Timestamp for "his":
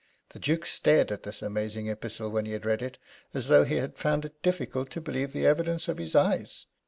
5.99-6.15